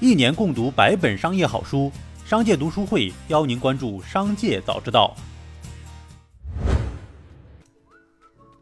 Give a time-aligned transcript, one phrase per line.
[0.00, 1.92] 一年共读百本商业好书，
[2.24, 5.14] 商界读书会邀您关注商界早知道。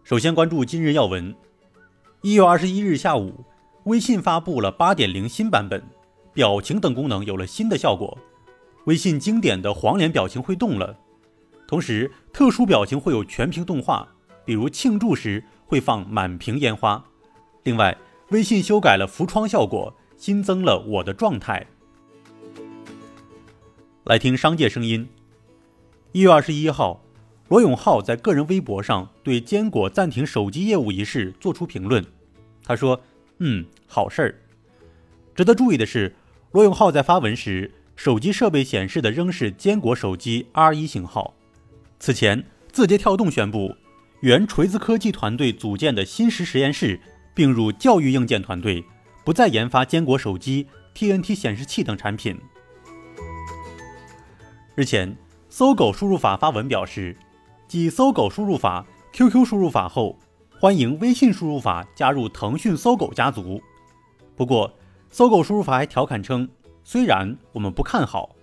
[0.02, 1.32] 首先关注今日要闻。
[2.22, 3.44] 一月二十一日下午，
[3.84, 5.80] 微信发布了八点零新版本，
[6.34, 8.18] 表情等功能有了新的效果。
[8.86, 10.98] 微信经典的黄脸表情会动了，
[11.68, 14.08] 同时特殊表情会有全屏动画，
[14.44, 17.04] 比如庆祝时会放满屏烟花。
[17.62, 17.96] 另外，
[18.30, 21.66] 微信修改了浮窗效果，新增了我的状态。
[24.04, 25.08] 来听商界声音。
[26.12, 27.02] 一月二十一号。
[27.48, 32.04] 罗永浩在个人微博上对坚果暂停手机业务一事作出评论，
[32.62, 33.00] 他说
[33.40, 34.34] ：“嗯，好事儿。”
[35.34, 36.14] 值得注意的是，
[36.52, 41.34] 罗永浩在发文时，手机设备显示的仍是坚果手机 R 一型号。
[41.98, 43.74] 此前，字节跳动宣布，
[44.20, 47.00] 原锤子科技团队组建的新石实验室
[47.34, 48.84] 并入教育硬件团队，
[49.28, 52.40] 不再研发坚果手机、TNT 显示器等产品。
[54.74, 55.14] 日前，
[55.50, 57.14] 搜狗输入法发文表示。
[57.68, 60.18] 继搜狗输入法、QQ 输入法后，
[60.58, 63.60] 欢迎微信输入法加入腾讯搜狗家族。
[64.34, 64.72] 不过，
[65.10, 66.48] 搜狗输入法还调侃称，
[66.82, 68.34] 虽然我们不看好。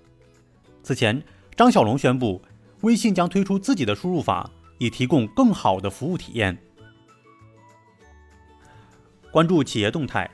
[0.83, 1.20] 此前，
[1.55, 2.39] 张小龙宣布，
[2.81, 6.55] 微信将推出自己的输入法，以提供更好的服务体验。
[9.31, 10.30] 关注企业动态。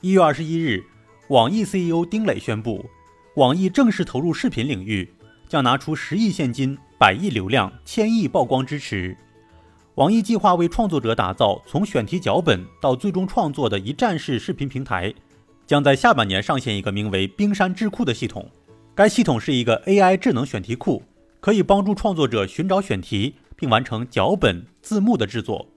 [0.00, 0.84] 一月二十一日，
[1.26, 2.88] 网易 CEO 丁磊宣布，
[3.34, 5.12] 网易正式投入视频领域，
[5.48, 6.78] 将拿出十亿现金。
[6.96, 9.16] 百亿流量、千亿曝光支持，
[9.96, 15.12] 网易计划为创作者打造从选题脚本到最终创作的一站式视频平台，
[15.66, 18.48] 将在下半年上线一个名为“冰山智库”的系统。
[18.94, 21.02] 该系统是一个 AI 智能选题库，
[21.40, 25.68] 可以帮助创作者寻找选题并完成脚本、字幕的制作。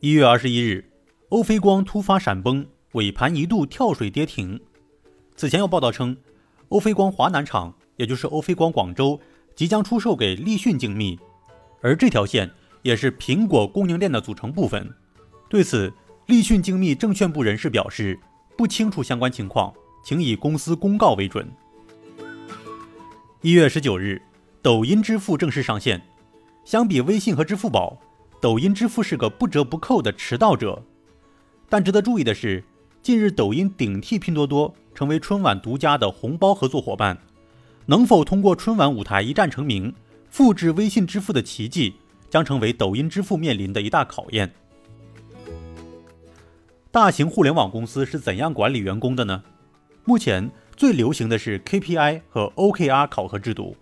[0.00, 0.89] 一月二十一日，
[1.30, 4.60] 欧菲光突发闪崩，尾盘一度跳水跌停。
[5.36, 6.16] 此前有报道称，
[6.70, 7.74] 欧菲光华南厂。
[7.96, 9.20] 也就是欧菲光广州
[9.54, 11.18] 即将出售给立讯精密，
[11.82, 14.90] 而这条线也是苹果供应链的组成部分。
[15.50, 15.92] 对此，
[16.24, 18.18] 立讯精密证券部人士表示
[18.56, 19.70] 不清楚相关情况，
[20.02, 21.46] 请以公司公告为准。
[23.42, 24.22] 一月十九日，
[24.62, 26.00] 抖音支付正式上线。
[26.64, 27.98] 相比微信和支付宝，
[28.40, 30.82] 抖音支付是个不折不扣的迟到者。
[31.70, 32.64] 但值得注意的是，
[33.00, 37.16] 近日抖音顶替拼多多，成为春晚独家的红包合作伙伴。
[37.86, 39.94] 能否通过春晚舞台一战成名，
[40.28, 41.94] 复制微信支付的奇迹，
[42.28, 44.52] 将成为抖音支付面临的一大考验。
[46.90, 49.44] 大型互联网公司是怎样管理员工的呢？
[50.04, 53.76] 目前最流行的是 KPI 和 OKR 考核制度，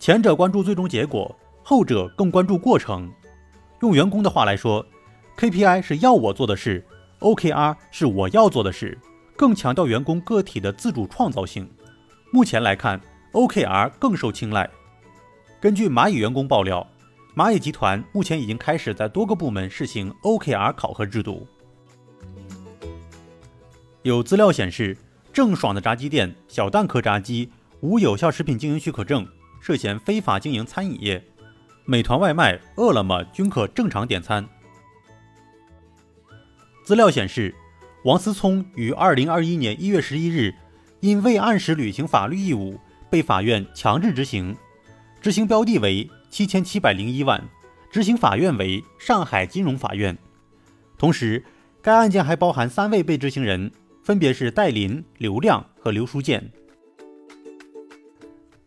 [0.00, 3.08] 前者关注最终结果，后者更关注过程。
[3.80, 4.84] 用员工的话来说
[5.38, 6.84] ，KPI 是要我做的事
[7.22, 8.98] ，OKR 是我要做的事，
[9.36, 11.66] 更强调员工个体的自主创造性。
[12.30, 13.00] 目前来看。
[13.32, 14.68] OKR 更受青睐。
[15.58, 16.86] 根据蚂蚁员工爆料，
[17.34, 21.46] 蚂蚁集团目前已经开始在多个部门试行 OKR 考核制度。
[24.02, 24.94] 有资料显示，
[25.32, 27.50] 郑爽的炸鸡店小蛋壳炸鸡
[27.80, 29.26] 无有效食品经营许可证，
[29.62, 31.24] 涉嫌非法经营餐饮业。
[31.86, 34.46] 美团外卖、饿了么均可正常点餐。
[36.92, 37.54] 资料显示，
[38.04, 40.54] 王思聪于2021年1月11日
[41.00, 42.78] 因未按时履行法律义务。
[43.08, 44.54] 被法院强制执行，
[45.18, 47.42] 执行标的为七千七百零一万，
[47.90, 50.14] 执行法院为上海金融法院。
[50.98, 51.42] 同时，
[51.80, 53.72] 该案件还包含三位被执行人，
[54.04, 56.52] 分别是戴林、刘亮和刘书建。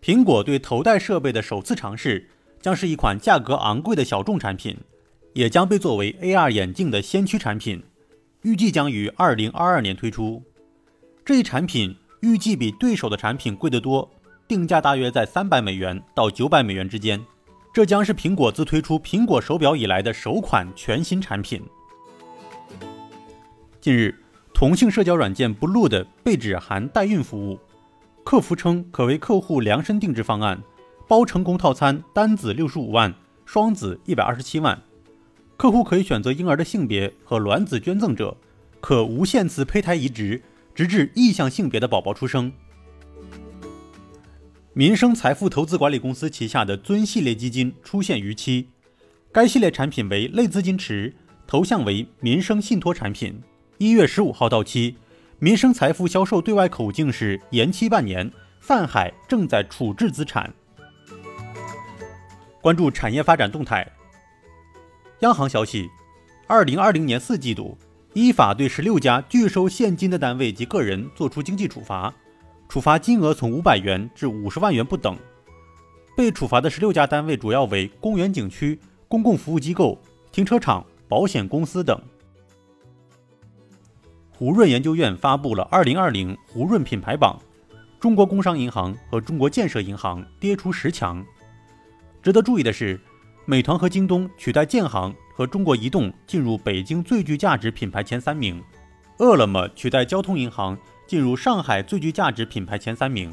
[0.02, 2.28] 苹果对头戴设备的首次尝试，
[2.60, 4.76] 将是一款价格昂贵的小众产品，
[5.34, 7.84] 也将被作为 AR 眼镜的先驱产品，
[8.46, 10.44] 预计将于二零二二年推出。
[11.26, 14.08] 这一产品预计比对手的产品贵得多。
[14.48, 17.20] 定价大约在三百美元到九百美元之间，
[17.74, 21.60] 这将是苹果自推出苹果手表以来的首款全新产品。
[23.82, 24.14] 近日，
[24.54, 27.60] 同性社交软件 Blue 的被指含代孕服务，
[28.24, 30.62] 客服称可为客户量身定制方案，
[31.08, 33.12] 包成功套餐单子六十五万，
[33.44, 34.80] 双子一百二十七万，
[35.66, 38.38] 客户可以选择婴儿的性别和卵子捐赠者，
[38.80, 40.40] 可无限次胚胎移植，
[40.76, 42.52] 直至异向性别的宝宝出生。
[44.74, 48.70] 民生财富投资管理公司旗下的尊系列基金出现逾期，
[49.32, 51.12] 该系列产品为类资金池，
[51.48, 53.42] 投向为民生信托产品，
[53.80, 54.96] 一月十五号到期。
[55.40, 60.54] 民生财富销售对外口径是延期半年，泛海正在处置资产。
[62.62, 63.92] 关注产业发展动态。
[65.26, 65.90] 央行消息，
[66.46, 67.76] 二零二零年四季度，
[68.14, 72.14] 依法对十六家拒收现金的单位及个人作出经济处罚，
[72.70, 75.18] 处罚金额从五百元至五十万元不等。
[76.16, 80.00] 被处罚的十六家单位主要为公园景区、公共服务机构、
[80.32, 82.00] 停车场、保险公司等。
[84.30, 87.36] 胡润研究院发布了《二零二零胡润品牌榜》，
[88.00, 91.26] 中国工商银行和中国建设银行跌出十强。
[92.22, 93.00] 值得注意的是，
[93.48, 98.64] 美团和京东取代建行和中国移动进入北京最具价值品牌前三名，
[99.20, 100.76] 饿了么取代交通银行
[101.06, 103.32] 进入上海最具价值品牌前三名。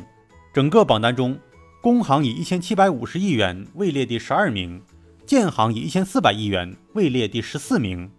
[0.53, 1.39] 整个榜单中，
[1.81, 4.83] 工行以一千七百五十亿元位列第十二名，
[5.25, 8.11] 建行以一千四百亿元位列第十四名。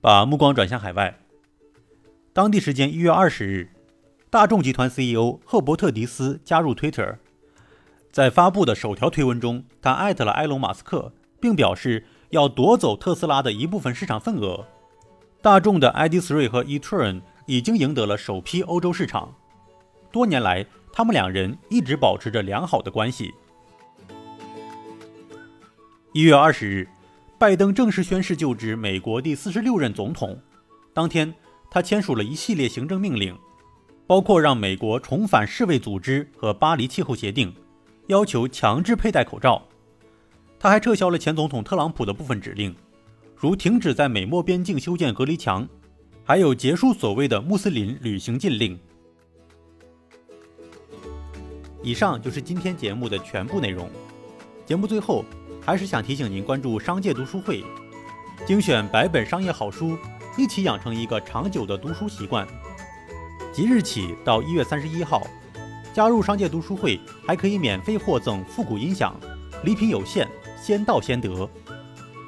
[0.00, 1.18] 把目光转向海外，
[2.32, 3.70] 当地时间一月二十日，
[4.30, 7.16] 大众集团 CEO 赫伯特·迪斯加入 Twitter，
[8.14, 14.64] 在发布的首条推文中，他艾特了埃隆·马斯克，并表示要夺走特斯拉的一部分市场份额。
[15.42, 19.34] 大众的 ID.3 和 e-tron 已经赢得了首批欧洲市场，
[20.12, 20.64] 多年来。
[20.92, 23.34] 他们两人一直保持着良好的关系。
[26.12, 26.88] 一月二十日，
[27.36, 30.38] 拜登正式宣誓就职美国第四十六任总统。
[30.92, 31.34] 当天，
[31.68, 33.36] 他签署了一系列行政命令，
[34.06, 37.52] 包括让美国重返世卫组织和巴黎气候协定，
[38.06, 39.62] 要求强制佩戴口罩。
[40.58, 42.74] 他还撤销了前总统特朗普的部分指令，
[43.36, 45.68] 如停止在美墨边境修建隔离墙，
[46.24, 48.78] 还有结束所谓的穆斯林旅行禁令。
[51.82, 53.90] 以上就是今天节目的全部内容。
[54.64, 55.22] 节目最后，
[55.60, 57.62] 还是想提醒您关注商界读书会，
[58.46, 59.98] 精选百本商业好书，
[60.38, 62.48] 一起养成一个长久的读书习惯。
[63.52, 65.26] 即日起到一月三十一号，
[65.94, 69.14] 加入商界读书会还可以免费获赠复古音响，
[69.62, 70.26] 礼品有限，
[70.60, 71.48] 先到先得。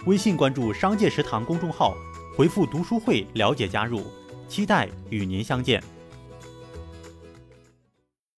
[0.07, 1.93] 微信关注“商界食堂”公众号，
[2.37, 4.05] 回复“读书会”了解加入，
[4.47, 5.83] 期待与您相见。